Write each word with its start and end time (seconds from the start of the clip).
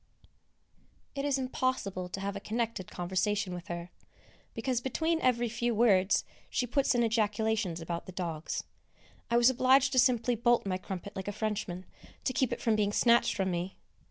It 1.13 1.25
is 1.25 1.37
impossible 1.37 2.09
to 2.09 2.19
have 2.21 2.35
a 2.35 2.39
connected 2.39 2.89
conversation 2.89 3.53
with 3.53 3.67
her, 3.67 3.91
because 4.55 4.81
between 4.81 5.21
every 5.21 5.47
few 5.47 5.75
words 5.75 6.23
she 6.49 6.65
puts 6.65 6.95
in 6.95 7.03
ejaculations 7.03 7.79
about 7.81 8.07
the 8.07 8.11
dogs. 8.11 8.63
I 9.29 9.37
was 9.37 9.51
obliged 9.51 9.91
to 9.91 9.99
simply 9.99 10.33
bolt 10.33 10.65
my 10.65 10.79
crumpet 10.79 11.15
like 11.15 11.27
a 11.27 11.31
Frenchman, 11.31 11.85
to 12.23 12.33
keep 12.33 12.51
it 12.51 12.61
from 12.61 12.75
being 12.75 12.91
snatched 12.91 13.35
from 13.35 13.51
me. 13.51 13.77